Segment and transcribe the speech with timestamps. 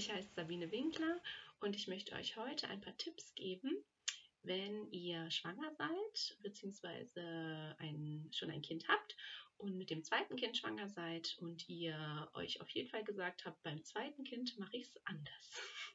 [0.00, 1.20] Ich heiße Sabine Winkler
[1.60, 3.84] und ich möchte euch heute ein paar Tipps geben,
[4.42, 7.74] wenn ihr schwanger seid bzw.
[7.76, 9.14] Ein, schon ein Kind habt
[9.58, 13.62] und mit dem zweiten Kind schwanger seid und ihr euch auf jeden Fall gesagt habt,
[13.62, 15.60] beim zweiten Kind mache ich es anders.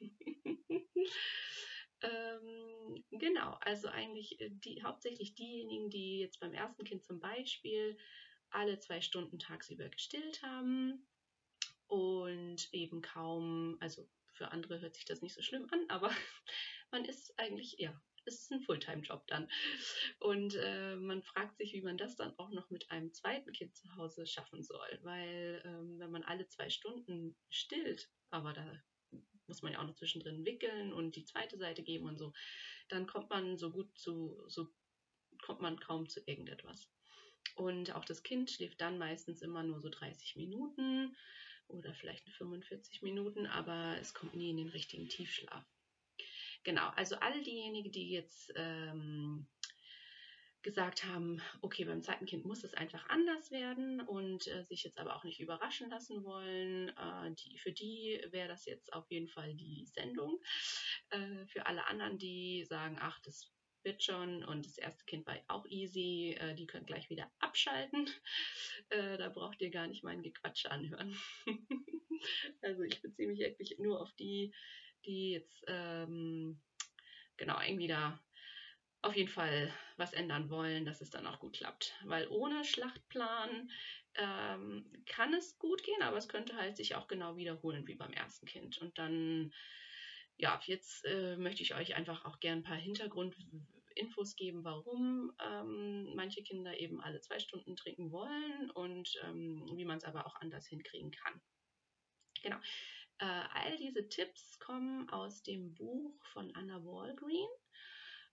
[2.02, 7.98] ähm, genau, also eigentlich äh, die, hauptsächlich diejenigen, die jetzt beim ersten Kind zum Beispiel
[8.50, 11.04] alle zwei Stunden tagsüber gestillt haben
[11.86, 16.10] und eben kaum, also für andere hört sich das nicht so schlimm an, aber
[16.90, 19.48] man ist eigentlich, ja, es ist ein Fulltime-Job dann.
[20.18, 23.76] Und äh, man fragt sich, wie man das dann auch noch mit einem zweiten Kind
[23.76, 24.98] zu Hause schaffen soll.
[25.02, 28.82] Weil ähm, wenn man alle zwei Stunden stillt, aber da
[29.46, 32.32] muss man ja auch noch zwischendrin wickeln und die zweite Seite geben und so,
[32.88, 34.68] dann kommt man so gut zu, so
[35.42, 36.90] kommt man kaum zu irgendetwas.
[37.54, 41.16] Und auch das Kind schläft dann meistens immer nur so 30 Minuten
[41.68, 45.64] oder vielleicht 45 Minuten, aber es kommt nie in den richtigen Tiefschlaf.
[46.64, 49.46] Genau, also all diejenigen, die jetzt ähm,
[50.66, 54.98] gesagt haben, okay, beim zweiten Kind muss es einfach anders werden und äh, sich jetzt
[54.98, 59.28] aber auch nicht überraschen lassen wollen, äh, die, für die wäre das jetzt auf jeden
[59.28, 60.40] Fall die Sendung.
[61.10, 63.55] Äh, für alle anderen, die sagen, ach, das
[63.86, 68.10] wird schon und das erste Kind war auch easy, äh, die könnt gleich wieder abschalten.
[68.90, 71.18] Äh, da braucht ihr gar nicht mein Gequatsche anhören.
[72.62, 74.54] also ich beziehe mich wirklich nur auf die,
[75.04, 76.60] die jetzt ähm,
[77.36, 78.22] genau irgendwie da
[79.02, 81.94] auf jeden Fall was ändern wollen, dass es dann auch gut klappt.
[82.04, 83.70] Weil ohne Schlachtplan
[84.14, 88.12] ähm, kann es gut gehen, aber es könnte halt sich auch genau wiederholen wie beim
[88.12, 88.78] ersten Kind.
[88.78, 89.52] Und dann
[90.38, 96.14] ja, jetzt äh, möchte ich euch einfach auch gern ein paar Hintergrundinfos geben, warum ähm,
[96.14, 100.36] manche Kinder eben alle zwei Stunden trinken wollen und ähm, wie man es aber auch
[100.36, 101.40] anders hinkriegen kann.
[102.42, 102.56] Genau.
[103.18, 107.48] Äh, all diese Tipps kommen aus dem Buch von Anna Walgreen.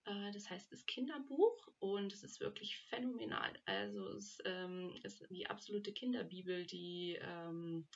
[0.05, 3.53] Äh, das heißt das Kinderbuch und es ist wirklich phänomenal.
[3.65, 7.87] Also es ähm, ist die absolute Kinderbibel, die ähm,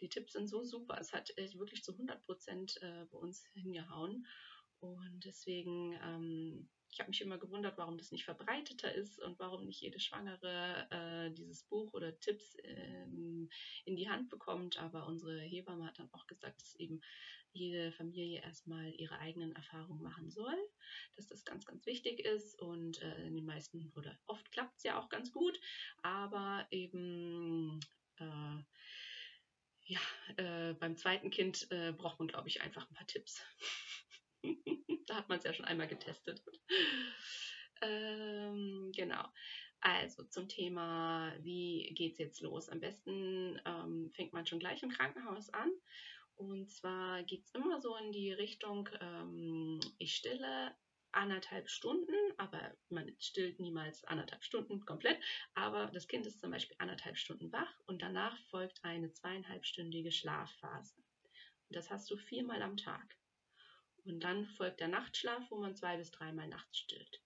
[0.00, 0.98] die Tipps sind so super.
[1.00, 4.26] Es hat wirklich zu 100 Prozent äh, bei uns hingehauen.
[4.80, 9.64] Und deswegen, ähm, ich habe mich immer gewundert, warum das nicht verbreiteter ist und warum
[9.64, 13.48] nicht jede Schwangere äh, dieses Buch oder Tipps ähm,
[13.84, 14.78] in die Hand bekommt.
[14.78, 17.00] Aber unsere Hebamme hat dann auch gesagt, dass eben
[17.52, 20.56] jede Familie erstmal ihre eigenen Erfahrungen machen soll,
[21.16, 22.60] dass das ganz, ganz wichtig ist.
[22.60, 25.58] Und äh, in den meisten oder oft klappt es ja auch ganz gut,
[26.02, 27.80] aber eben
[28.18, 28.62] äh,
[29.86, 30.00] ja,
[30.36, 33.40] äh, beim zweiten Kind äh, braucht man, glaube ich, einfach ein paar Tipps.
[35.06, 36.42] da hat man es ja schon einmal getestet.
[37.82, 39.24] ähm, genau.
[39.80, 42.68] Also zum Thema, wie geht es jetzt los?
[42.68, 45.70] Am besten ähm, fängt man schon gleich im Krankenhaus an.
[46.34, 50.74] Und zwar geht es immer so in die Richtung, ähm, ich stille
[51.16, 55.18] anderthalb Stunden, aber man stillt niemals anderthalb Stunden komplett.
[55.54, 60.96] Aber das Kind ist zum Beispiel anderthalb Stunden wach und danach folgt eine zweieinhalbstündige Schlafphase.
[61.68, 63.16] Und das hast du viermal am Tag.
[64.04, 67.20] Und dann folgt der Nachtschlaf, wo man zwei bis dreimal nachts stillt.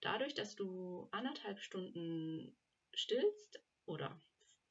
[0.00, 2.56] Dadurch, dass du anderthalb Stunden
[2.94, 4.20] stillst oder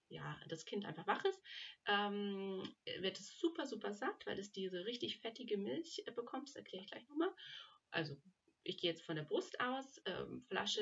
[0.09, 1.41] ja, das Kind einfach wach ist,
[1.87, 2.63] ähm,
[2.99, 6.49] wird es super, super satt, weil es diese richtig fettige Milch äh, bekommt.
[6.49, 7.33] Das erkläre ich gleich nochmal
[7.91, 8.15] also
[8.63, 10.81] ich gehe jetzt von der Brust aus, ähm, Flasche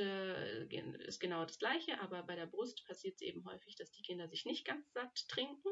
[0.69, 4.01] äh, ist genau das gleiche, aber bei der Brust passiert es eben häufig, dass die
[4.01, 5.69] Kinder sich nicht ganz satt trinken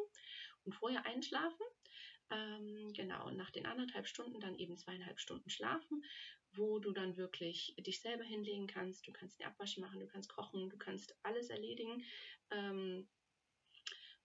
[0.64, 1.66] und vorher einschlafen.
[2.30, 6.04] Ähm, genau, und nach den anderthalb Stunden dann eben zweieinhalb Stunden schlafen,
[6.52, 9.08] wo du dann wirklich dich selber hinlegen kannst.
[9.08, 12.04] Du kannst den Abwasch machen, du kannst kochen, du kannst alles erledigen.
[12.52, 13.08] Ähm,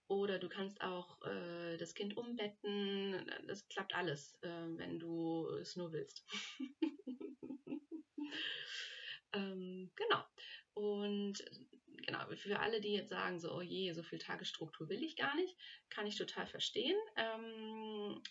[0.09, 3.31] oder du kannst auch äh, das Kind umbetten.
[3.47, 6.25] Das klappt alles, äh, wenn du es nur willst.
[9.32, 10.25] ähm, genau.
[10.75, 11.44] Und
[12.04, 15.34] genau, für alle, die jetzt sagen, so, oh je, so viel Tagesstruktur will ich gar
[15.36, 15.57] nicht,
[15.91, 16.97] kann ich total verstehen.
[17.16, 18.22] Ähm,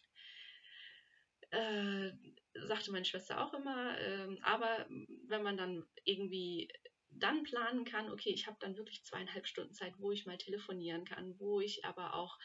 [1.52, 2.12] äh,
[2.54, 4.88] sagte meine Schwester auch immer, äh, aber
[5.28, 6.72] wenn man dann irgendwie
[7.10, 11.06] dann planen kann, okay, ich habe dann wirklich zweieinhalb Stunden Zeit, wo ich mal telefonieren
[11.06, 12.38] kann, wo ich aber auch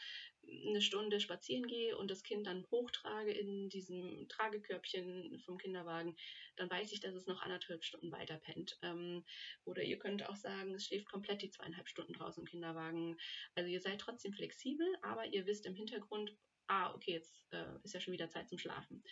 [0.67, 6.15] eine Stunde spazieren gehe und das Kind dann hochtrage in diesem Tragekörbchen vom Kinderwagen,
[6.55, 8.77] dann weiß ich, dass es noch anderthalb Stunden weiter pennt.
[8.81, 9.23] Ähm,
[9.65, 13.17] oder ihr könnt auch sagen, es schläft komplett die zweieinhalb Stunden draußen im Kinderwagen.
[13.55, 16.35] Also ihr seid trotzdem flexibel, aber ihr wisst im Hintergrund,
[16.67, 19.03] ah, okay, jetzt äh, ist ja schon wieder Zeit zum Schlafen.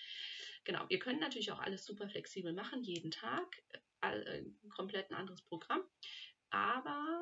[0.63, 3.63] Genau, ihr könnt natürlich auch alles super flexibel machen, jeden Tag,
[4.01, 4.43] äh,
[4.75, 5.83] komplett ein anderes Programm.
[6.49, 7.14] Aber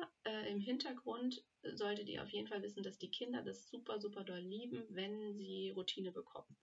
[0.54, 1.42] im Hintergrund
[1.74, 5.34] solltet ihr auf jeden Fall wissen, dass die Kinder das super, super doll lieben, wenn
[5.34, 6.56] sie Routine bekommen.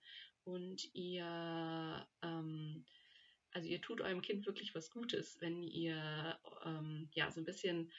[0.43, 2.85] Und ihr, ähm,
[3.51, 7.91] also ihr tut eurem Kind wirklich was Gutes, wenn ihr ähm, ja so ein bisschen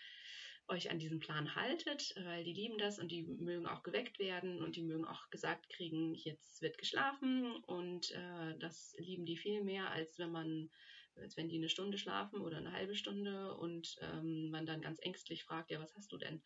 [0.68, 4.62] euch an diesen Plan haltet, weil die lieben das und die mögen auch geweckt werden
[4.62, 9.62] und die mögen auch gesagt kriegen, jetzt wird geschlafen und äh, das lieben die viel
[9.62, 10.70] mehr, als wenn man
[11.17, 14.99] als wenn die eine Stunde schlafen oder eine halbe Stunde und ähm, man dann ganz
[15.00, 16.43] ängstlich fragt, ja, was hast du denn?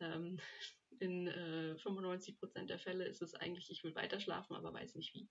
[0.00, 0.38] Ähm,
[1.00, 4.94] in äh, 95 Prozent der Fälle ist es eigentlich, ich will weiter schlafen, aber weiß
[4.94, 5.28] nicht wie.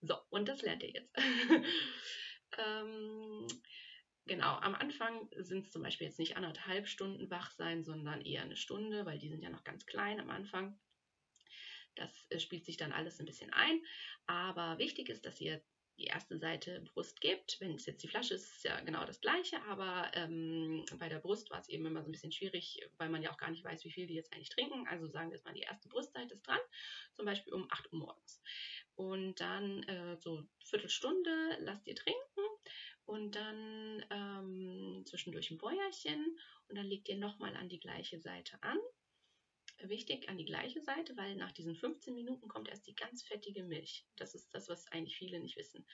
[0.00, 1.14] So, und das lernt ihr jetzt.
[2.58, 3.46] ähm,
[4.26, 8.42] Genau, am Anfang sind es zum Beispiel jetzt nicht anderthalb Stunden wach sein, sondern eher
[8.42, 10.80] eine Stunde, weil die sind ja noch ganz klein am Anfang.
[11.94, 13.84] Das äh, spielt sich dann alles ein bisschen ein.
[14.26, 15.62] Aber wichtig ist, dass ihr
[15.98, 17.56] die erste Seite Brust gebt.
[17.60, 21.18] Wenn es jetzt die Flasche ist, ist ja genau das gleiche, aber ähm, bei der
[21.18, 23.64] Brust war es eben immer so ein bisschen schwierig, weil man ja auch gar nicht
[23.64, 24.86] weiß, wie viel die jetzt eigentlich trinken.
[24.88, 26.60] Also sagen wir jetzt mal, die erste Brustseite ist dran,
[27.14, 28.42] zum Beispiel um 8 Uhr morgens.
[28.96, 32.20] Und dann äh, so Viertelstunde lasst ihr trinken
[33.06, 36.38] und dann ähm, zwischendurch ein Bäuerchen
[36.68, 38.78] und dann legt ihr nochmal an die gleiche Seite an.
[39.88, 43.64] Wichtig an die gleiche Seite, weil nach diesen 15 Minuten kommt erst die ganz fettige
[43.64, 44.06] Milch.
[44.16, 45.86] Das ist das, was eigentlich viele nicht wissen.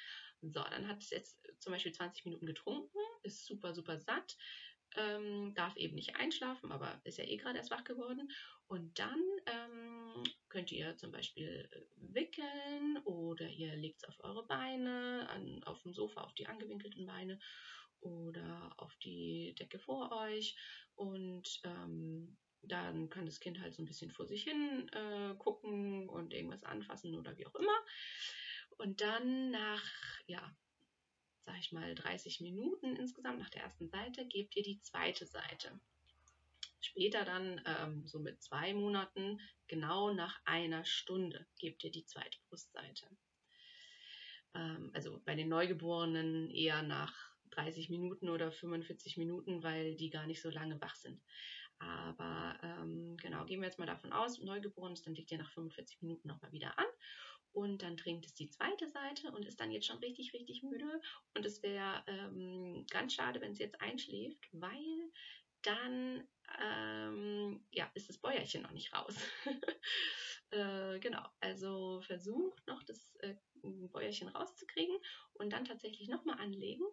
[0.43, 4.37] So, dann hat es jetzt zum Beispiel 20 Minuten getrunken, ist super, super satt,
[4.97, 8.31] ähm, darf eben nicht einschlafen, aber ist ja eh gerade erst wach geworden.
[8.67, 11.81] Und dann ähm, könnt ihr zum Beispiel äh,
[12.15, 17.07] wickeln oder ihr legt es auf eure Beine, an, auf dem Sofa auf die angewinkelten
[17.07, 17.39] Beine
[18.01, 20.57] oder auf die Decke vor euch
[20.95, 26.09] und ähm, dann kann das Kind halt so ein bisschen vor sich hin äh, gucken
[26.09, 27.85] und irgendwas anfassen oder wie auch immer.
[28.79, 29.83] Und dann nach,
[30.27, 30.57] ja,
[31.45, 35.81] sag ich mal, 30 Minuten insgesamt nach der ersten Seite gebt ihr die zweite Seite.
[36.81, 42.39] Später dann, ähm, so mit zwei Monaten, genau nach einer Stunde gebt ihr die zweite
[42.49, 43.07] Brustseite.
[44.55, 47.15] Ähm, also bei den Neugeborenen eher nach
[47.51, 51.21] 30 Minuten oder 45 Minuten, weil die gar nicht so lange wach sind.
[51.81, 56.03] Aber ähm, genau, gehen wir jetzt mal davon aus, Neugeborenes, dann legt ihr nach 45
[56.03, 56.87] Minuten nochmal wieder an
[57.53, 61.01] und dann trinkt es die zweite Seite und ist dann jetzt schon richtig, richtig müde.
[61.35, 65.11] Und es wäre ähm, ganz schade, wenn es jetzt einschläft, weil
[65.63, 66.29] dann
[66.63, 69.17] ähm, ja, ist das Bäuerchen noch nicht raus.
[70.51, 74.97] äh, genau, also versucht noch das äh, Bäuerchen rauszukriegen
[75.35, 76.85] und dann tatsächlich nochmal anlegen,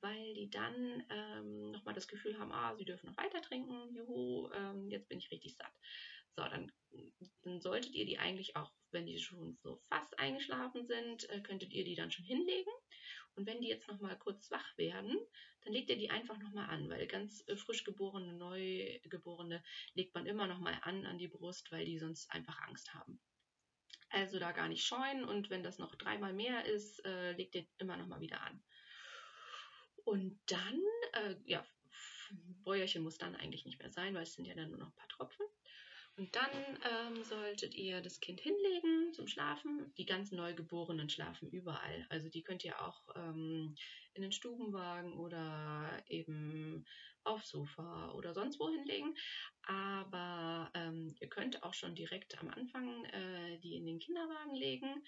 [0.00, 4.50] weil die dann ähm, nochmal das Gefühl haben, ah, sie dürfen noch weiter trinken, juhu,
[4.52, 5.72] ähm, jetzt bin ich richtig satt.
[6.36, 6.70] So, dann,
[7.42, 11.72] dann solltet ihr die eigentlich auch, wenn die schon so fast eingeschlafen sind, äh, könntet
[11.72, 12.70] ihr die dann schon hinlegen.
[13.34, 15.16] Und wenn die jetzt nochmal kurz wach werden,
[15.62, 19.62] dann legt ihr die einfach nochmal an, weil ganz äh, frisch geborene, Neugeborene
[19.94, 23.20] legt man immer nochmal an an die Brust, weil die sonst einfach Angst haben.
[24.10, 27.66] Also da gar nicht scheuen und wenn das noch dreimal mehr ist, äh, legt ihr
[27.78, 28.62] immer nochmal wieder an.
[30.08, 30.80] Und dann,
[31.12, 31.66] äh, ja,
[32.64, 34.96] Bäuerchen muss dann eigentlich nicht mehr sein, weil es sind ja dann nur noch ein
[34.96, 35.44] paar Tropfen.
[36.16, 39.92] Und dann ähm, solltet ihr das Kind hinlegen zum Schlafen.
[39.98, 42.06] Die ganzen Neugeborenen schlafen überall.
[42.08, 43.76] Also die könnt ihr auch ähm,
[44.14, 46.86] in den Stubenwagen oder eben
[47.24, 49.14] aufs Sofa oder sonst wo hinlegen.
[49.62, 55.04] Aber ähm, ihr könnt auch schon direkt am Anfang äh, die in den Kinderwagen legen.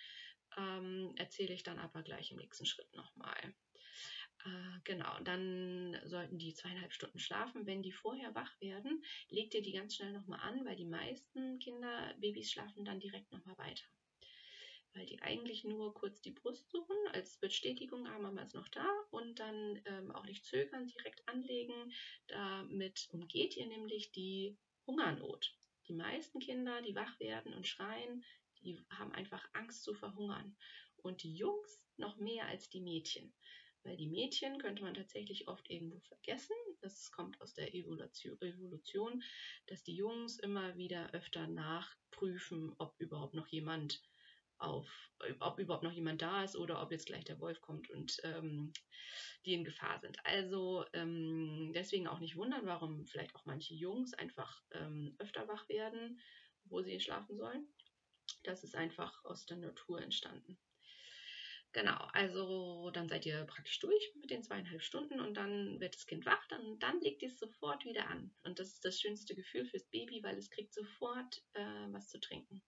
[0.59, 3.55] Ähm, erzähle ich dann aber gleich im nächsten Schritt nochmal.
[4.45, 7.67] Äh, genau, dann sollten die zweieinhalb Stunden schlafen.
[7.67, 11.59] Wenn die vorher wach werden, legt ihr die ganz schnell nochmal an, weil die meisten
[11.59, 13.85] Kinder, Babys schlafen dann direkt nochmal weiter.
[14.95, 18.87] Weil die eigentlich nur kurz die Brust suchen, als Bestätigung, ah, Mama ist noch da
[19.11, 21.93] und dann ähm, auch nicht zögern, direkt anlegen.
[22.27, 25.55] Damit umgeht ihr nämlich die Hungernot.
[25.87, 28.25] Die meisten Kinder, die wach werden und schreien,
[28.63, 30.57] die haben einfach Angst zu verhungern.
[30.97, 33.33] Und die Jungs noch mehr als die Mädchen.
[33.83, 36.57] Weil die Mädchen könnte man tatsächlich oft irgendwo vergessen.
[36.81, 39.23] Das kommt aus der Evolution,
[39.67, 44.03] dass die Jungs immer wieder öfter nachprüfen, ob überhaupt noch jemand
[44.59, 44.87] auf,
[45.41, 48.73] ob überhaupt noch jemand da ist oder ob jetzt gleich der Wolf kommt und ähm,
[49.47, 50.19] die in Gefahr sind.
[50.25, 55.69] Also ähm, deswegen auch nicht wundern, warum vielleicht auch manche Jungs einfach ähm, öfter wach
[55.69, 56.21] werden,
[56.65, 57.67] wo sie schlafen sollen.
[58.45, 60.59] Das ist einfach aus der Natur entstanden.
[61.73, 66.07] Genau, also dann seid ihr praktisch durch mit den zweieinhalb Stunden und dann wird das
[66.07, 68.35] Kind wach, dann, dann legt ihr es sofort wieder an.
[68.43, 72.19] Und das ist das schönste Gefühl fürs Baby, weil es kriegt sofort äh, was zu
[72.19, 72.61] trinken.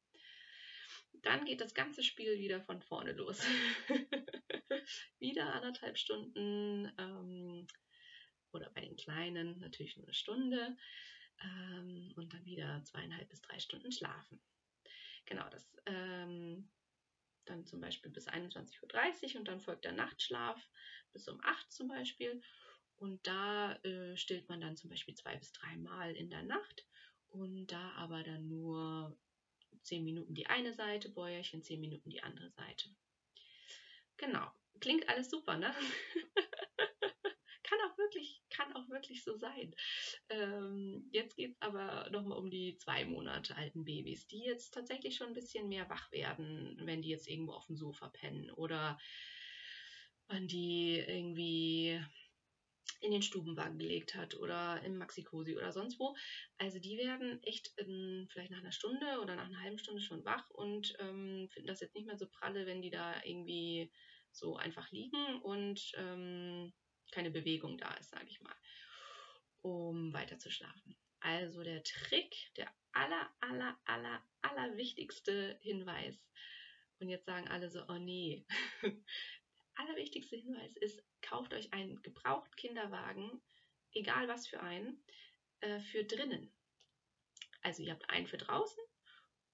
[1.14, 3.40] Dann geht das ganze Spiel wieder von vorne los.
[5.18, 7.66] wieder anderthalb Stunden ähm,
[8.52, 10.76] oder bei den Kleinen natürlich nur eine Stunde.
[11.40, 14.40] ähm, und dann wieder zweieinhalb bis drei Stunden schlafen.
[15.26, 16.68] Genau, das ähm,
[17.46, 20.60] dann zum Beispiel bis 21.30 Uhr und dann folgt der Nachtschlaf
[21.12, 22.40] bis um 8 zum Beispiel.
[22.96, 26.86] Und da äh, stillt man dann zum Beispiel zwei bis drei Mal in der Nacht
[27.28, 29.18] und da aber dann nur
[29.82, 32.90] 10 Minuten die eine Seite, Bäuerchen 10 Minuten die andere Seite.
[34.18, 34.48] Genau,
[34.80, 35.74] klingt alles super, ne?
[38.74, 39.74] auch wirklich, so sein.
[40.28, 45.16] Ähm, jetzt geht es aber nochmal um die zwei Monate alten Babys, die jetzt tatsächlich
[45.16, 48.98] schon ein bisschen mehr wach werden, wenn die jetzt irgendwo auf dem Sofa pennen oder
[50.28, 52.00] man die irgendwie
[53.00, 56.14] in den Stubenwagen gelegt hat oder im Maxikosi oder sonst wo.
[56.58, 60.24] Also die werden echt in, vielleicht nach einer Stunde oder nach einer halben Stunde schon
[60.24, 63.90] wach und ähm, finden das jetzt nicht mehr so pralle, wenn die da irgendwie
[64.30, 66.72] so einfach liegen und ähm,
[67.12, 68.56] keine Bewegung da ist, sage ich mal,
[69.62, 70.96] um weiter zu schlafen.
[71.20, 76.28] Also der Trick, der aller, aller, aller, aller wichtigste Hinweis.
[76.98, 78.44] Und jetzt sagen alle so, oh nee.
[78.82, 78.92] der
[79.74, 83.40] allerwichtigste Hinweis ist, kauft euch einen gebrauchten Kinderwagen,
[83.92, 85.04] egal was für einen,
[85.60, 86.52] äh, für drinnen.
[87.62, 88.82] Also ihr habt einen für draußen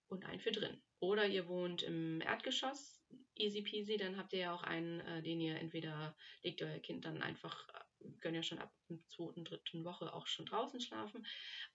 [0.09, 0.83] und einen für drin.
[1.01, 2.98] Oder ihr wohnt im Erdgeschoss,
[3.39, 7.05] easy peasy, dann habt ihr ja auch einen, äh, den ihr entweder legt euer Kind
[7.05, 11.27] dann einfach, äh, können ja schon ab der zweiten, dritten Woche auch schon draußen schlafen.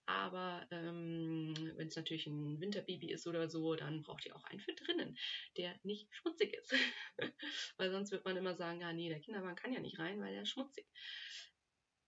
[0.06, 4.60] Aber ähm, wenn es natürlich ein Winterbaby ist oder so, dann braucht ihr auch einen
[4.60, 5.18] für drinnen,
[5.58, 6.74] der nicht schmutzig ist.
[7.78, 10.34] weil sonst wird man immer sagen, ja, nee, der Kinderwagen kann ja nicht rein, weil
[10.34, 10.88] der ist schmutzig.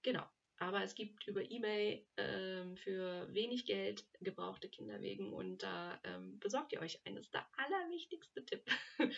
[0.03, 0.25] Genau.
[0.57, 6.71] Aber es gibt über eBay ähm, für wenig Geld gebrauchte Kinderwegen und da ähm, besorgt
[6.71, 8.63] ihr euch ist der allerwichtigste Tipp.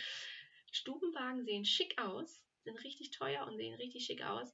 [0.71, 4.53] Stubenwagen sehen schick aus, sind richtig teuer und sehen richtig schick aus,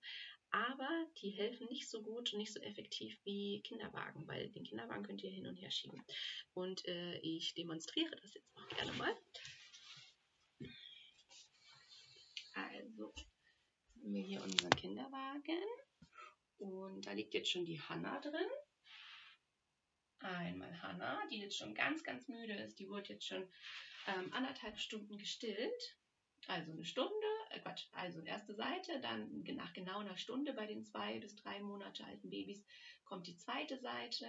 [0.54, 5.04] aber die helfen nicht so gut und nicht so effektiv wie Kinderwagen, weil den Kinderwagen
[5.04, 6.04] könnt ihr hin und her schieben.
[6.54, 9.18] Und äh, ich demonstriere das jetzt auch gerne mal.
[12.54, 13.12] Also,
[13.96, 15.64] haben wir hier unseren Kinderwagen.
[16.64, 18.50] Und da liegt jetzt schon die Hanna drin.
[20.20, 22.80] Einmal Hanna, die jetzt schon ganz, ganz müde ist.
[22.80, 23.46] Die wurde jetzt schon
[24.08, 25.98] ähm, anderthalb Stunden gestillt.
[26.48, 30.84] Also eine Stunde, äh Quatsch, also erste Seite, dann nach genau einer Stunde bei den
[30.86, 32.66] zwei bis drei Monate alten Babys
[33.06, 34.26] kommt die zweite Seite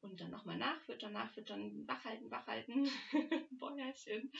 [0.00, 2.88] und dann nochmal nachfüttern, nachfüttern, wachhalten, wachhalten,
[3.58, 4.32] Bäuerchen.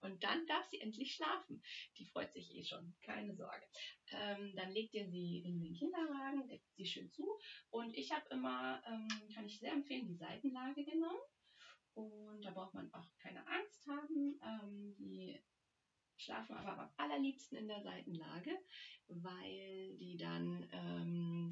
[0.00, 1.62] Und dann darf sie endlich schlafen.
[1.96, 3.66] Die freut sich eh schon, keine Sorge.
[4.12, 7.26] Ähm, dann legt ihr sie in den Kinderwagen, deckt sie schön zu.
[7.70, 11.20] Und ich habe immer, ähm, kann ich sehr empfehlen, die Seitenlage genommen.
[11.94, 14.38] Und da braucht man auch keine Angst haben.
[14.44, 15.40] Ähm, die
[16.16, 18.50] schlafen aber am allerliebsten in der Seitenlage,
[19.08, 21.50] weil die dann ähm,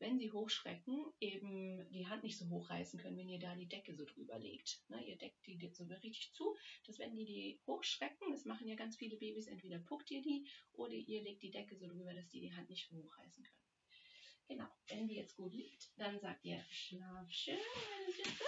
[0.00, 3.94] wenn sie hochschrecken, eben die Hand nicht so hochreißen können, wenn ihr da die Decke
[3.94, 4.82] so drüber legt.
[4.88, 8.76] Ne, ihr deckt die so richtig zu, dass wenn die die hochschrecken, das machen ja
[8.76, 12.28] ganz viele Babys, entweder puckt ihr die oder ihr legt die Decke so drüber, dass
[12.28, 13.60] die die Hand nicht hochreißen können.
[14.48, 17.58] Genau, wenn die jetzt gut liegt, dann sagt ihr Schlaf schön,
[17.90, 18.44] meine Süße.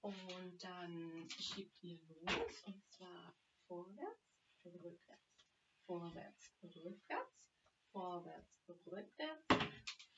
[0.00, 3.34] Und dann schiebt ihr los und zwar
[3.66, 5.46] vorwärts, rückwärts,
[5.86, 7.42] vorwärts, rückwärts,
[7.90, 9.57] vorwärts, rückwärts,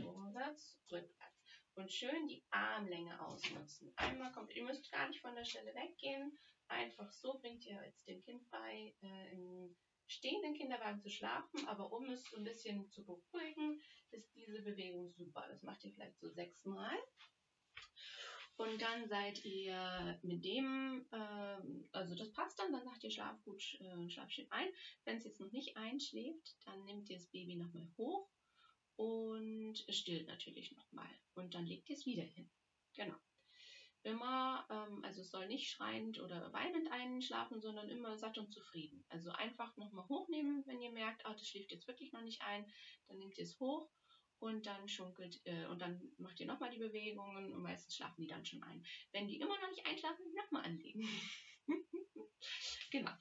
[0.03, 1.45] vorwärts, rückwärts.
[1.75, 3.93] Und schön die Armlänge ausnutzen.
[3.97, 6.37] Einmal kommt, ihr müsst gar nicht von der Stelle weggehen.
[6.69, 9.77] Einfach so bringt ihr jetzt dem Kind bei, äh, im
[10.07, 11.67] stehenden Kinderwagen zu schlafen.
[11.69, 13.81] Aber um es so ein bisschen zu beruhigen,
[14.11, 15.47] ist diese Bewegung super.
[15.49, 16.97] Das macht ihr vielleicht so sechsmal.
[18.57, 21.57] Und dann seid ihr mit dem, äh,
[21.93, 24.69] also das passt dann, dann sagt ihr Schlaf gut, äh, schlaf schön ein.
[25.05, 28.29] Wenn es jetzt noch nicht einschläft, dann nehmt ihr das Baby nochmal hoch
[29.01, 31.09] und stillt natürlich nochmal.
[31.35, 32.51] Und dann legt ihr es wieder hin.
[32.95, 33.17] Genau.
[34.03, 39.03] Immer, ähm, also es soll nicht schreiend oder weinend einschlafen, sondern immer satt und zufrieden.
[39.09, 42.71] Also einfach nochmal hochnehmen, wenn ihr merkt, ah, das schläft jetzt wirklich noch nicht ein,
[43.09, 43.91] dann nehmt ihr es hoch
[44.39, 48.29] und dann schunkelt äh, und dann macht ihr nochmal die Bewegungen und meistens schlafen die
[48.29, 48.85] dann schon ein.
[49.13, 51.09] Wenn die immer noch nicht einschlafen, nochmal anlegen.
[52.91, 53.13] genau.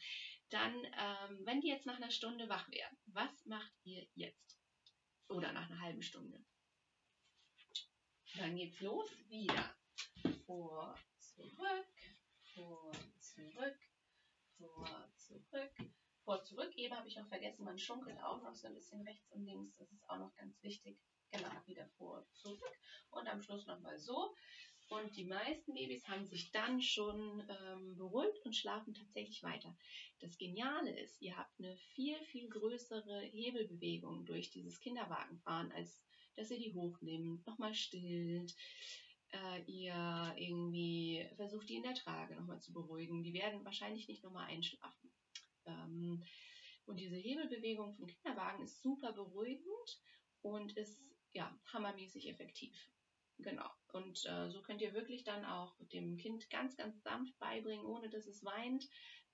[0.50, 4.59] Dann, ähm, wenn die jetzt nach einer Stunde wach werden, was macht ihr jetzt?
[5.30, 6.44] Oder nach einer halben Stunde.
[8.38, 9.76] Dann geht's los, wieder.
[10.46, 11.96] Vor, zurück,
[12.54, 13.80] vor, zurück,
[14.58, 15.72] vor, zurück.
[16.24, 19.32] Vor, zurück eben habe ich auch vergessen, man schunkelt auch noch so ein bisschen rechts
[19.32, 19.76] und links.
[19.78, 21.00] Das ist auch noch ganz wichtig.
[21.32, 22.80] Genau, wieder vor, zurück.
[23.12, 24.36] Und am Schluss nochmal so.
[24.90, 29.78] Und die meisten Babys haben sich dann schon ähm, beruhigt und schlafen tatsächlich weiter.
[30.20, 36.02] Das Geniale ist, ihr habt eine viel, viel größere Hebelbewegung durch dieses Kinderwagenfahren, als
[36.36, 38.56] dass ihr die hochnimmt, nochmal stillt.
[39.32, 43.24] äh, ihr irgendwie versucht, die in der Trage nochmal zu beruhigen.
[43.24, 45.12] Die werden wahrscheinlich nicht nochmal einschlafen.
[45.66, 46.24] Ähm,
[46.86, 50.02] und diese Hebelbewegung vom Kinderwagen ist super beruhigend
[50.42, 51.00] und ist
[51.34, 52.76] ja hammermäßig effektiv.
[53.40, 53.70] Genau.
[53.94, 58.10] Und äh, so könnt ihr wirklich dann auch dem Kind ganz, ganz sanft beibringen, ohne
[58.10, 58.88] dass es weint.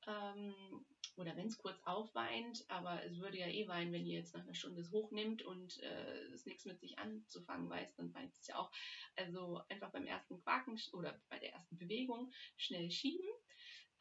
[0.08, 0.86] Ähm,
[1.18, 4.44] oder wenn es kurz aufweint, aber es würde ja eh weinen, wenn ihr jetzt nach
[4.44, 8.48] einer Stunde es hochnimmt und äh, es nichts mit sich anzufangen weiß, dann weint es
[8.48, 8.72] ja auch.
[9.16, 13.30] Also einfach beim ersten Quaken oder bei der ersten Bewegung schnell schieben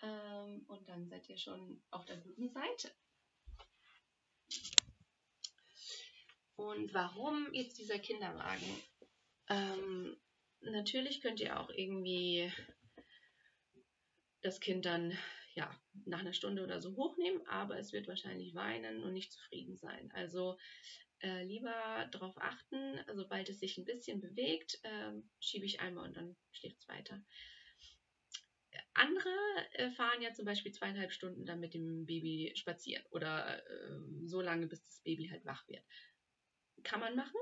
[0.02, 2.92] ähm, und dann seid ihr schon auf der guten Seite.
[6.56, 8.82] Und warum jetzt dieser Kinderwagen?
[9.48, 10.16] Ähm,
[10.70, 12.50] natürlich könnt ihr auch irgendwie
[14.42, 15.16] das Kind dann
[15.54, 15.70] ja
[16.04, 20.10] nach einer Stunde oder so hochnehmen, aber es wird wahrscheinlich weinen und nicht zufrieden sein.
[20.12, 20.58] Also
[21.20, 26.16] äh, lieber darauf achten, sobald es sich ein bisschen bewegt, äh, schiebe ich einmal und
[26.16, 27.22] dann schläft es weiter.
[28.94, 29.30] Andere
[29.72, 34.40] äh, fahren ja zum Beispiel zweieinhalb Stunden dann mit dem Baby spazieren oder ähm, so
[34.40, 35.82] lange, bis das Baby halt wach wird.
[36.82, 37.40] Kann man machen.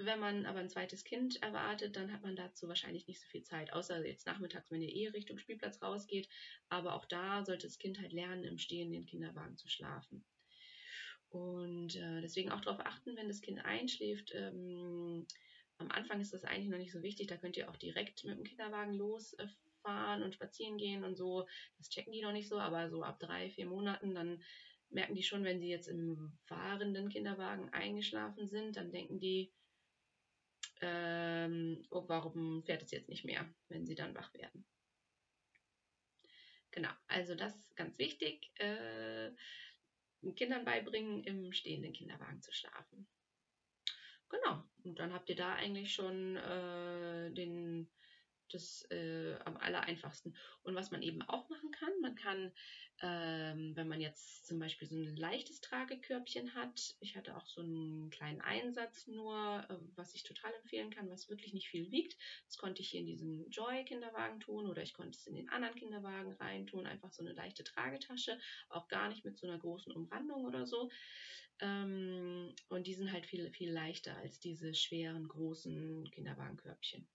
[0.00, 3.42] Wenn man aber ein zweites Kind erwartet, dann hat man dazu wahrscheinlich nicht so viel
[3.42, 6.28] Zeit, außer jetzt nachmittags, wenn ihr eh Richtung Spielplatz rausgeht.
[6.68, 10.24] Aber auch da sollte das Kind halt lernen, im stehenden Kinderwagen zu schlafen.
[11.30, 14.32] Und äh, deswegen auch darauf achten, wenn das Kind einschläft.
[14.34, 15.26] Ähm,
[15.78, 18.38] am Anfang ist das eigentlich noch nicht so wichtig, da könnt ihr auch direkt mit
[18.38, 21.46] dem Kinderwagen losfahren und spazieren gehen und so.
[21.76, 24.42] Das checken die noch nicht so, aber so ab drei, vier Monaten, dann
[24.90, 29.52] merken die schon, wenn sie jetzt im fahrenden Kinderwagen eingeschlafen sind, dann denken die,
[30.80, 34.64] ähm, oh, warum fährt es jetzt nicht mehr, wenn sie dann wach werden.
[36.70, 39.30] Genau, also das ist ganz wichtig, äh,
[40.36, 43.08] Kindern beibringen, im stehenden Kinderwagen zu schlafen.
[44.28, 47.90] Genau, und dann habt ihr da eigentlich schon äh, den
[48.48, 50.34] das äh, am aller einfachsten.
[50.62, 52.52] Und was man eben auch machen kann, man kann,
[53.00, 57.60] ähm, wenn man jetzt zum Beispiel so ein leichtes Tragekörbchen hat, ich hatte auch so
[57.60, 62.16] einen kleinen Einsatz nur, äh, was ich total empfehlen kann, was wirklich nicht viel wiegt.
[62.46, 65.76] Das konnte ich hier in diesen Joy-Kinderwagen tun oder ich konnte es in den anderen
[65.76, 70.44] Kinderwagen reintun, einfach so eine leichte Tragetasche, auch gar nicht mit so einer großen Umrandung
[70.44, 70.90] oder so.
[71.60, 77.06] Ähm, und die sind halt viel, viel leichter als diese schweren, großen Kinderwagenkörbchen.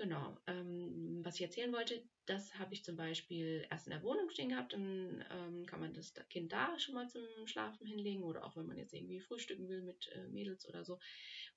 [0.00, 0.34] Genau.
[0.46, 4.48] Ähm, was ich erzählen wollte, das habe ich zum Beispiel erst in der Wohnung stehen
[4.48, 4.72] gehabt.
[4.72, 8.64] Dann ähm, kann man das Kind da schon mal zum Schlafen hinlegen oder auch wenn
[8.64, 10.98] man jetzt irgendwie frühstücken will mit äh, Mädels oder so.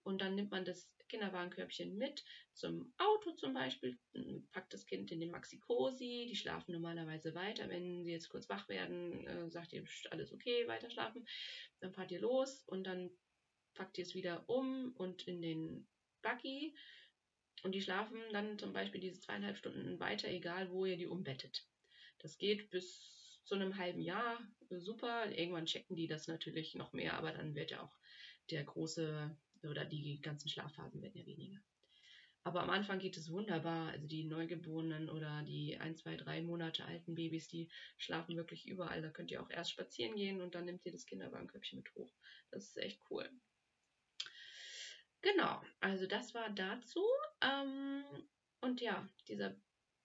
[0.03, 3.97] Und dann nimmt man das Kinderwagenkörbchen mit zum Auto zum Beispiel,
[4.51, 6.27] packt das Kind in den Maxi-Cosi.
[6.29, 7.69] Die schlafen normalerweise weiter.
[7.69, 11.25] Wenn sie jetzt kurz wach werden, äh, sagt ihr, alles okay, weiter schlafen.
[11.79, 13.10] Dann fahrt ihr los und dann
[13.73, 15.88] packt ihr es wieder um und in den
[16.21, 16.75] Buggy
[17.63, 21.65] und die schlafen dann zum Beispiel diese zweieinhalb Stunden weiter, egal wo ihr die umbettet.
[22.19, 25.32] Das geht bis zu einem halben Jahr super.
[25.32, 27.97] Irgendwann checken die das natürlich noch mehr, aber dann wird ja auch
[28.49, 31.60] der große oder die ganzen Schlafphasen werden ja weniger.
[32.45, 33.91] Aber am Anfang geht es wunderbar.
[33.91, 39.02] Also die Neugeborenen oder die ein, zwei, drei Monate alten Babys, die schlafen wirklich überall.
[39.02, 42.13] Da könnt ihr auch erst spazieren gehen und dann nehmt ihr das Kinderwagenköpfchen mit hoch.
[42.52, 43.30] Das ist echt cool.
[45.23, 47.01] Genau, also das war dazu.
[47.41, 48.03] Ähm,
[48.62, 49.55] und ja, dieser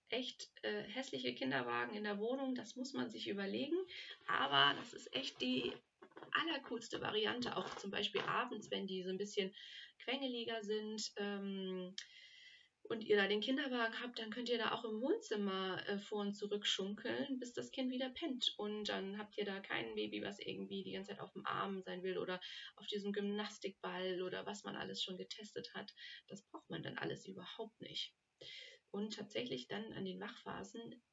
[0.09, 3.77] echt äh, hässliche Kinderwagen in der Wohnung, das muss man sich überlegen.
[4.27, 5.73] Aber das ist echt die
[6.31, 9.53] allercoolste Variante, auch zum Beispiel abends, wenn die so ein bisschen
[9.99, 11.11] quengeliger sind.
[11.17, 11.95] Ähm,
[12.89, 16.21] und ihr da den Kinderwagen habt, dann könnt ihr da auch im Wohnzimmer äh, vor
[16.21, 18.53] und zurück schunkeln, bis das Kind wieder pennt.
[18.57, 21.83] Und dann habt ihr da kein Baby, was irgendwie die ganze Zeit auf dem Arm
[21.83, 22.41] sein will oder
[22.77, 25.93] auf diesem Gymnastikball oder was man alles schon getestet hat.
[26.27, 28.15] Das braucht man dann alles überhaupt nicht.
[28.89, 31.03] Und tatsächlich dann an den Wachphasen,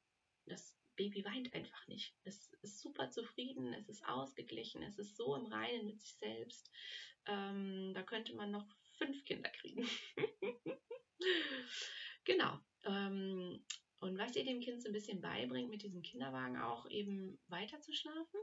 [0.47, 2.15] das Baby weint einfach nicht.
[2.23, 6.71] Es ist super zufrieden, es ist ausgeglichen, es ist so im Reinen mit sich selbst.
[7.27, 9.87] Ähm, da könnte man noch fünf Kinder kriegen.
[12.25, 12.59] genau.
[12.83, 13.63] Ähm,
[13.99, 17.81] und was ihr dem Kind so ein bisschen beibringt, mit diesem Kinderwagen auch eben weiter
[17.81, 18.39] zu schlafen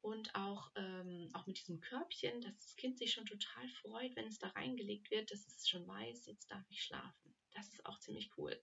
[0.00, 4.26] und auch, ähm, auch mit diesem Körbchen, dass das Kind sich schon total freut, wenn
[4.26, 7.34] es da reingelegt wird, dass es schon weiß, jetzt darf ich schlafen.
[7.52, 8.60] Das ist auch ziemlich cool.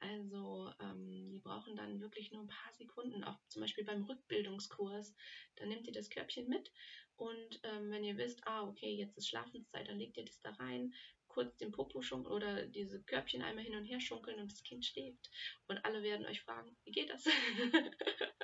[0.00, 5.14] Also ähm, die brauchen dann wirklich nur ein paar Sekunden, auch zum Beispiel beim Rückbildungskurs.
[5.56, 6.72] Dann nehmt ihr das Körbchen mit
[7.18, 10.50] und ähm, wenn ihr wisst, ah, okay, jetzt ist Schlafenszeit, dann legt ihr das da
[10.50, 10.94] rein,
[11.26, 14.86] kurz den Popo schunkeln oder diese Körbchen einmal hin und her schunkeln und das Kind
[14.86, 15.28] schläft.
[15.66, 17.24] Und alle werden euch fragen, wie geht das?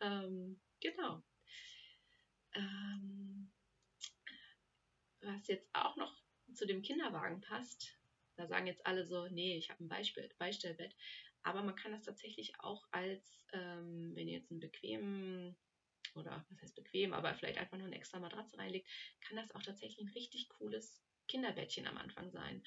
[0.00, 1.22] ähm, genau.
[2.54, 3.52] Ähm,
[5.20, 6.16] was jetzt auch noch
[6.54, 7.98] zu dem Kinderwagen passt,
[8.36, 10.94] Da sagen jetzt alle so, nee, ich habe ein Beispiel, Beistellbett.
[11.42, 15.56] Aber man kann das tatsächlich auch als, ähm, wenn ihr jetzt einen bequemen
[16.18, 18.88] oder was heißt bequem, aber vielleicht einfach nur eine extra Matratze reinlegt,
[19.20, 22.62] kann das auch tatsächlich ein richtig cooles Kinderbettchen am Anfang sein.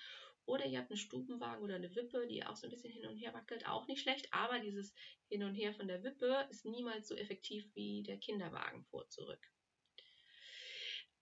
[0.45, 3.17] Oder ihr habt einen Stubenwagen oder eine Wippe, die auch so ein bisschen hin und
[3.17, 4.93] her wackelt, auch nicht schlecht, aber dieses
[5.29, 9.39] Hin und Her von der Wippe ist niemals so effektiv wie der Kinderwagen vor zurück.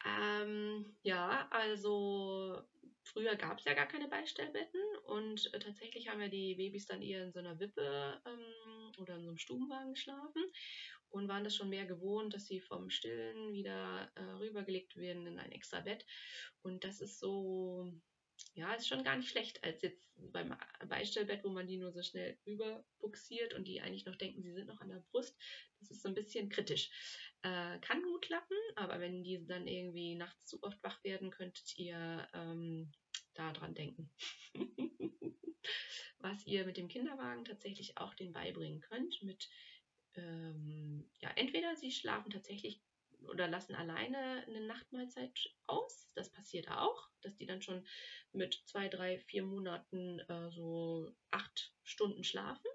[0.06, 2.62] Ähm, ja, also
[3.04, 7.02] früher gab es ja gar keine Beistellbetten und äh, tatsächlich haben ja die Babys dann
[7.02, 10.44] eher in so einer Wippe ähm, oder in so einem Stubenwagen geschlafen
[11.10, 15.40] und waren das schon mehr gewohnt, dass sie vom Stillen wieder äh, rübergelegt werden in
[15.40, 16.06] ein extra Bett.
[16.62, 17.92] Und das ist so,
[18.54, 20.56] ja, ist schon gar nicht schlecht als jetzt beim
[20.88, 24.68] Beistellbett, wo man die nur so schnell rüberbuxiert und die eigentlich noch denken, sie sind
[24.68, 25.38] noch an der Brust.
[25.80, 26.90] Das ist so ein bisschen kritisch.
[27.42, 31.78] Äh, kann gut klappen, aber wenn die dann irgendwie nachts zu oft wach werden, könntet
[31.78, 32.92] ihr ähm,
[33.34, 34.12] daran denken.
[36.20, 39.50] Was ihr mit dem Kinderwagen tatsächlich auch den beibringen könnt, mit
[40.16, 42.82] ähm, ja, entweder sie schlafen tatsächlich
[43.28, 46.12] oder lassen alleine eine Nachtmahlzeit aus.
[46.16, 47.86] Das passiert auch, dass die dann schon
[48.32, 52.68] mit zwei, drei, vier Monaten äh, so acht Stunden schlafen.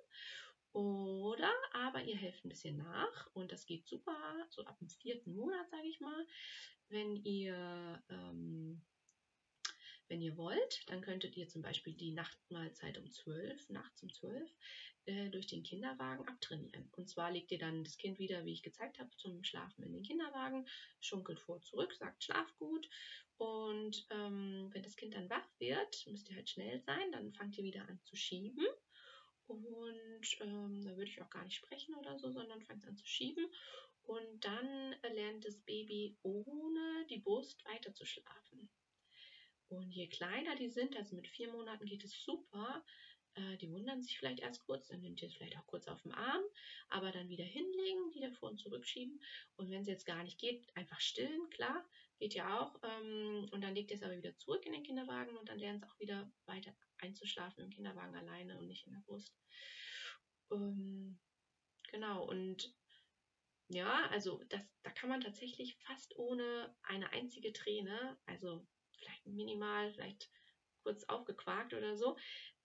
[0.72, 4.16] Oder aber ihr helft ein bisschen nach und das geht super,
[4.50, 6.26] so ab dem vierten Monat, sage ich mal.
[6.88, 8.82] Wenn ihr ähm,
[10.08, 14.50] wenn ihr wollt, dann könntet ihr zum Beispiel die Nachtmahlzeit um 12, nachts um 12,
[15.06, 16.88] äh, durch den Kinderwagen abtrainieren.
[16.92, 19.92] Und zwar legt ihr dann das Kind wieder, wie ich gezeigt habe, zum Schlafen in
[19.92, 20.66] den Kinderwagen,
[21.00, 22.88] schunkelt vor zurück, sagt Schlaf gut.
[23.36, 27.58] Und ähm, wenn das Kind dann wach wird, müsst ihr halt schnell sein, dann fangt
[27.58, 28.64] ihr wieder an zu schieben.
[29.46, 33.06] Und ähm, da würde ich auch gar nicht sprechen oder so, sondern fangt an zu
[33.06, 33.46] schieben.
[34.02, 38.70] Und dann lernt das Baby ohne die Brust weiter zu schlafen.
[39.76, 42.84] Und je kleiner die sind, also mit vier Monaten geht es super,
[43.34, 46.02] äh, die wundern sich vielleicht erst kurz, dann nehmt ihr es vielleicht auch kurz auf
[46.02, 46.42] den Arm,
[46.88, 49.20] aber dann wieder hinlegen, wieder vor und zurückschieben.
[49.56, 52.78] Und wenn es jetzt gar nicht geht, einfach stillen, klar, geht ja auch.
[52.82, 55.82] Ähm, und dann legt ihr es aber wieder zurück in den Kinderwagen und dann lernt
[55.82, 59.34] es auch wieder weiter einzuschlafen im Kinderwagen alleine und nicht in der Brust.
[60.52, 61.18] Ähm,
[61.90, 62.72] genau, und
[63.68, 69.92] ja, also das, da kann man tatsächlich fast ohne eine einzige Träne, also vielleicht minimal,
[69.92, 70.30] vielleicht
[70.82, 72.16] kurz aufgequakt oder so,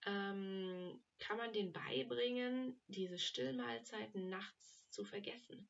[0.06, 5.70] ähm, kann man denen beibringen, diese Stillmahlzeiten nachts zu vergessen.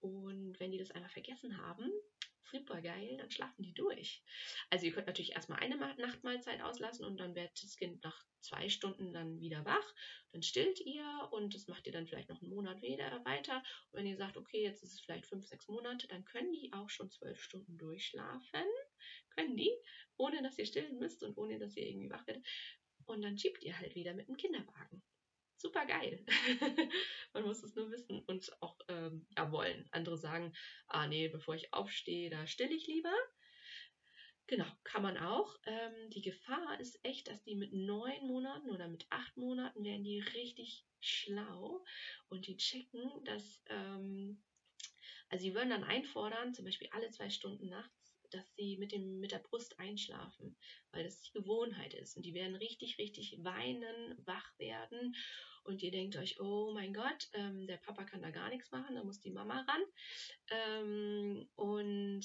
[0.00, 1.90] Und wenn die das einmal vergessen haben,
[2.52, 4.22] super geil, dann schlafen die durch.
[4.70, 8.68] Also ihr könnt natürlich erstmal eine Nachtmahlzeit auslassen und dann wird das Kind nach zwei
[8.68, 9.94] Stunden dann wieder wach.
[10.32, 13.62] Dann stillt ihr und das macht ihr dann vielleicht noch einen Monat wieder weiter.
[13.90, 16.72] Und wenn ihr sagt, okay, jetzt ist es vielleicht fünf, sechs Monate, dann können die
[16.72, 18.66] auch schon zwölf Stunden durchschlafen.
[19.36, 19.72] Können die,
[20.16, 22.46] ohne dass ihr stillen müsst und ohne dass ihr irgendwie wach werdet.
[23.06, 25.02] Und dann schiebt ihr halt wieder mit dem Kinderwagen.
[25.56, 26.24] Super geil.
[27.32, 29.86] Man muss es nur wissen und auch ähm, ja, wollen.
[29.92, 30.52] Andere sagen,
[30.88, 33.14] ah nee, bevor ich aufstehe, da stille ich lieber.
[34.48, 35.56] Genau, kann man auch.
[35.64, 40.02] Ähm, die Gefahr ist echt, dass die mit neun Monaten oder mit acht Monaten werden
[40.02, 41.84] die richtig schlau
[42.28, 44.42] und die checken, dass, ähm,
[45.28, 48.01] also sie würden dann einfordern, zum Beispiel alle zwei Stunden nachts,
[48.34, 50.56] dass sie mit, dem, mit der Brust einschlafen,
[50.90, 52.16] weil das die Gewohnheit ist.
[52.16, 55.14] Und die werden richtig, richtig weinen, wach werden.
[55.64, 58.96] Und ihr denkt euch, oh mein Gott, ähm, der Papa kann da gar nichts machen,
[58.96, 59.82] da muss die Mama ran.
[60.50, 62.22] Ähm, und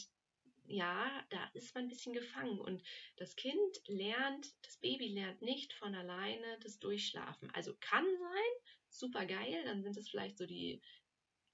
[0.67, 2.59] ja, da ist man ein bisschen gefangen.
[2.59, 2.83] Und
[3.15, 7.49] das Kind lernt, das Baby lernt nicht von alleine das Durchschlafen.
[7.51, 10.81] Also kann sein, super geil, dann sind es vielleicht so die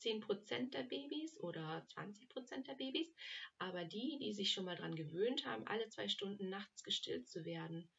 [0.03, 3.13] 10% der Babys oder 20% der Babys.
[3.57, 7.45] Aber die, die sich schon mal daran gewöhnt haben, alle zwei Stunden nachts gestillt zu
[7.45, 7.89] werden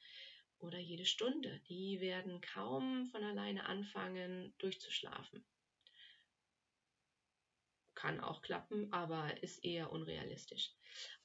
[0.59, 5.45] oder jede Stunde, die werden kaum von alleine anfangen durchzuschlafen.
[7.95, 10.73] Kann auch klappen, aber ist eher unrealistisch.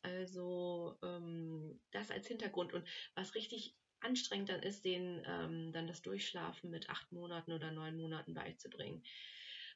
[0.01, 2.73] Also ähm, das als Hintergrund.
[2.73, 7.71] Und was richtig anstrengend dann ist, denen ähm, dann das Durchschlafen mit acht Monaten oder
[7.71, 9.03] neun Monaten beizubringen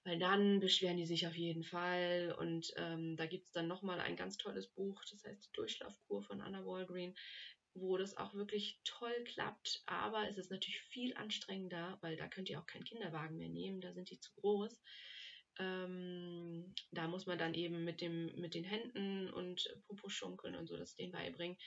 [0.03, 2.35] weil dann beschweren die sich auf jeden Fall.
[2.37, 6.23] Und ähm, da gibt es dann nochmal ein ganz tolles Buch, das heißt Die Durchschlafkur
[6.23, 7.15] von Anna Walgreen,
[7.73, 9.81] wo das auch wirklich toll klappt.
[9.85, 13.81] Aber es ist natürlich viel anstrengender, weil da könnt ihr auch keinen Kinderwagen mehr nehmen,
[13.81, 14.81] da sind die zu groß.
[15.59, 20.77] Ähm, da muss man dann eben mit, dem, mit den Händen und Popo-Schunkeln und so
[20.77, 21.57] das denen beibringen.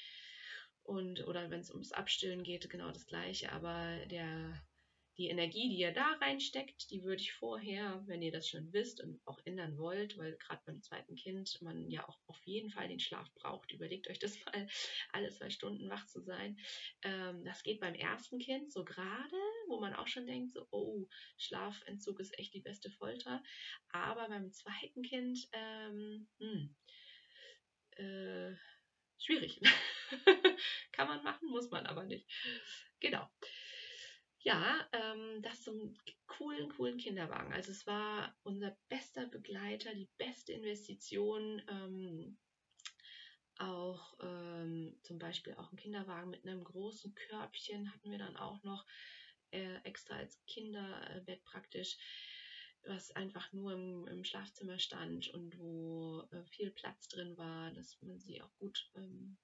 [0.82, 3.52] Und, oder wenn es ums Abstillen geht, genau das gleiche.
[3.52, 4.60] Aber der
[5.18, 9.02] die Energie, die ihr da reinsteckt, die würde ich vorher, wenn ihr das schon wisst
[9.02, 12.88] und auch ändern wollt, weil gerade beim zweiten Kind man ja auch auf jeden Fall
[12.88, 13.72] den Schlaf braucht.
[13.72, 14.68] Überlegt euch das mal,
[15.12, 16.58] alle zwei Stunden wach zu sein.
[17.02, 19.36] Ähm, das geht beim ersten Kind so gerade,
[19.68, 23.42] wo man auch schon denkt, so, oh, Schlafentzug ist echt die beste Folter.
[23.90, 26.76] Aber beim zweiten Kind, ähm, hm,
[27.96, 28.54] äh,
[29.18, 29.60] schwierig.
[30.92, 32.30] Kann man machen, muss man aber nicht.
[33.00, 33.28] Genau.
[34.46, 37.52] Ja, ähm, das zum coolen, coolen Kinderwagen.
[37.52, 41.60] Also es war unser bester Begleiter, die beste Investition.
[41.68, 42.38] Ähm,
[43.58, 48.62] auch ähm, zum Beispiel auch ein Kinderwagen mit einem großen Körbchen hatten wir dann auch
[48.62, 48.86] noch
[49.50, 51.96] äh, extra als Kinderbett praktisch,
[52.84, 58.00] was einfach nur im, im Schlafzimmer stand und wo äh, viel Platz drin war, dass
[58.00, 59.38] man sie auch gut ähm,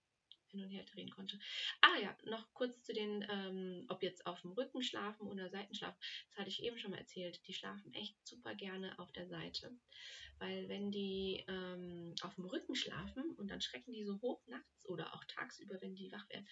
[0.52, 1.38] hin und her drehen konnte.
[1.80, 5.98] Ah ja, noch kurz zu den, ähm, ob jetzt auf dem Rücken schlafen oder Seitenschlafen.
[6.28, 7.40] Das hatte ich eben schon mal erzählt.
[7.46, 9.76] Die schlafen echt super gerne auf der Seite.
[10.38, 14.88] Weil wenn die ähm, auf dem Rücken schlafen und dann schrecken die so hoch nachts
[14.88, 16.48] oder auch tagsüber, wenn die wach werden,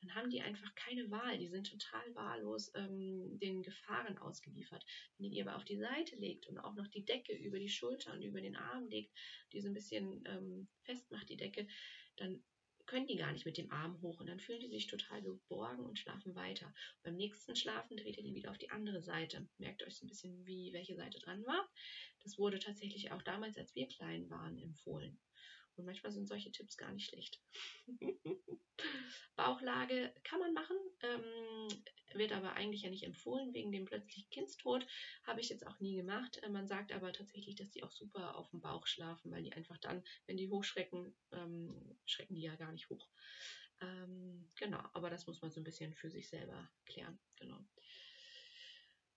[0.00, 1.36] dann haben die einfach keine Wahl.
[1.36, 4.84] Die sind total wahllos ähm, den Gefahren ausgeliefert.
[5.16, 7.68] Wenn ihr die aber auf die Seite legt und auch noch die Decke über die
[7.68, 9.12] Schulter und über den Arm legt,
[9.52, 11.68] die so ein bisschen ähm, festmacht, die Decke,
[12.16, 12.42] dann
[12.86, 15.84] können die gar nicht mit dem Arm hoch und dann fühlen die sich total geborgen
[15.84, 16.72] und schlafen weiter.
[17.02, 19.48] Beim nächsten Schlafen dreht ihr die wieder auf die andere Seite.
[19.58, 21.68] Merkt euch so ein bisschen, wie welche Seite dran war.
[22.22, 25.18] Das wurde tatsächlich auch damals, als wir klein waren, empfohlen.
[25.76, 27.40] Und manchmal sind solche Tipps gar nicht schlecht.
[29.36, 31.84] Bauchlage kann man machen, ähm,
[32.14, 34.86] wird aber eigentlich ja nicht empfohlen wegen dem plötzlichen Kindstod.
[35.24, 36.38] Habe ich jetzt auch nie gemacht.
[36.42, 39.52] Äh, man sagt aber tatsächlich, dass die auch super auf dem Bauch schlafen, weil die
[39.52, 43.08] einfach dann, wenn die hochschrecken, ähm, schrecken die ja gar nicht hoch.
[43.80, 47.18] Ähm, genau, aber das muss man so ein bisschen für sich selber klären.
[47.36, 47.58] Genau.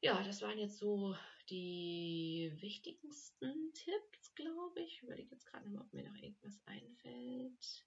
[0.02, 1.16] Ja, das waren jetzt so
[1.50, 4.98] die wichtigsten Tipps, glaube ich.
[4.98, 7.86] Ich überlege jetzt gerade mal, ob mir noch irgendwas einfällt.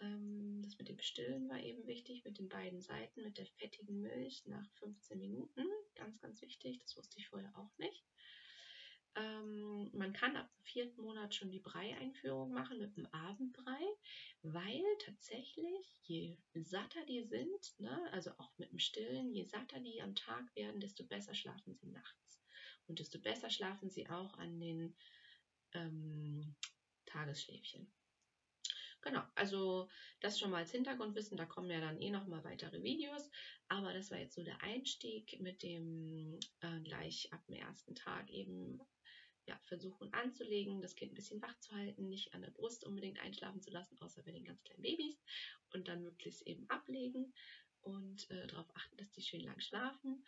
[0.00, 4.00] Ähm, das mit dem Stillen war eben wichtig, mit den beiden Seiten, mit der fettigen
[4.00, 5.66] Milch nach 15 Minuten.
[5.96, 8.04] Ganz, ganz wichtig, das wusste ich vorher auch nicht.
[9.16, 13.80] Ähm, man kann ab dem vierten Monat schon die Brei-Einführung machen mit dem Abendbrei,
[14.42, 20.02] weil tatsächlich, je satter die sind, ne, also auch mit dem Stillen, je satter die
[20.02, 22.42] am Tag werden, desto besser schlafen sie nachts.
[22.88, 24.94] Und desto besser schlafen sie auch an den
[25.72, 26.54] ähm,
[27.06, 27.90] Tagesschläfchen.
[29.00, 29.88] Genau, also
[30.20, 33.30] das schon mal als Hintergrundwissen, da kommen ja dann eh nochmal weitere Videos,
[33.68, 38.28] aber das war jetzt so der Einstieg mit dem äh, gleich ab dem ersten Tag
[38.30, 38.80] eben
[39.46, 43.20] ja, versuchen anzulegen, das Kind ein bisschen wach zu halten, nicht an der Brust unbedingt
[43.20, 45.22] einschlafen zu lassen, außer bei den ganz kleinen Babys
[45.72, 47.32] und dann möglichst eben ablegen
[47.82, 50.24] und äh, darauf achten, dass die schön lang schlafen.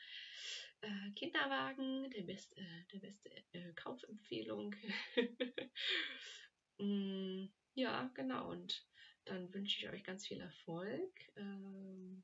[0.81, 4.75] Äh, Kinderwagen, der, best, äh, der beste äh, Kaufempfehlung.
[6.79, 8.51] mm, ja, genau.
[8.51, 8.87] Und
[9.25, 11.13] dann wünsche ich euch ganz viel Erfolg.
[11.37, 12.23] Ähm,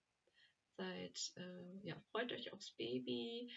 [0.76, 3.52] seid, äh, ja, freut euch aufs Baby.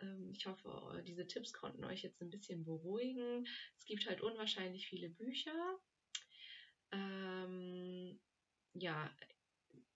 [0.00, 3.46] Ähm, ich hoffe, diese Tipps konnten euch jetzt ein bisschen beruhigen.
[3.78, 5.78] Es gibt halt unwahrscheinlich viele Bücher.
[6.92, 8.18] Ähm,
[8.74, 9.14] ja,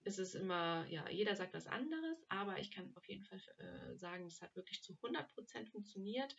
[0.04, 3.96] es ist immer, ja, jeder sagt was anderes, aber ich kann auf jeden Fall äh,
[3.96, 6.34] sagen, es hat wirklich zu 100% funktioniert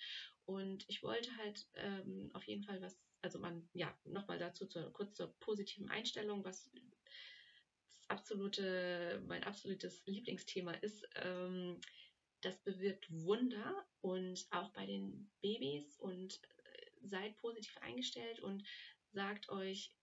[0.45, 4.91] und ich wollte halt ähm, auf jeden Fall was, also man, ja, nochmal dazu zur,
[4.91, 6.69] kurz zur positiven Einstellung, was
[7.79, 11.07] das absolute, mein absolutes Lieblingsthema ist.
[11.15, 11.79] Ähm,
[12.45, 18.63] das bewirkt Wunder und auch bei den Babys und äh, seid positiv eingestellt und
[19.11, 19.93] sagt euch,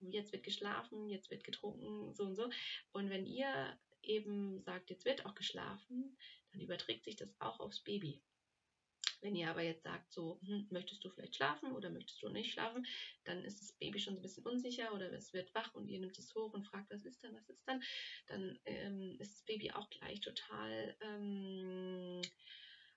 [0.00, 2.50] jetzt wird geschlafen, jetzt wird getrunken, so und so.
[2.92, 6.16] Und wenn ihr eben sagt, jetzt wird auch geschlafen,
[6.52, 8.20] dann überträgt sich das auch aufs Baby.
[9.22, 12.52] Wenn ihr aber jetzt sagt, so, hm, möchtest du vielleicht schlafen oder möchtest du nicht
[12.52, 12.82] schlafen,
[13.24, 15.98] dann ist das Baby schon so ein bisschen unsicher oder es wird wach und ihr
[15.98, 17.80] nimmt es hoch und fragt, was ist dann, was ist dann,
[18.26, 22.20] dann ähm, ist das Baby auch gleich total ähm,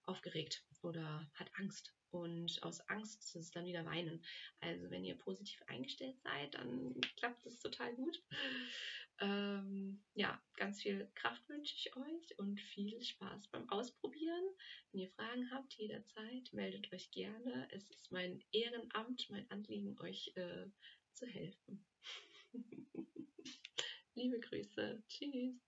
[0.07, 1.93] aufgeregt oder hat Angst.
[2.09, 4.23] Und aus Angst ist es dann wieder weinen.
[4.61, 8.23] Also wenn ihr positiv eingestellt seid, dann klappt es total gut.
[9.19, 14.43] Ähm, ja, ganz viel Kraft wünsche ich euch und viel Spaß beim Ausprobieren.
[14.91, 17.67] Wenn ihr Fragen habt, jederzeit meldet euch gerne.
[17.71, 20.67] Es ist mein Ehrenamt, mein Anliegen, euch äh,
[21.13, 21.85] zu helfen.
[24.13, 25.03] Liebe Grüße.
[25.07, 25.66] Tschüss.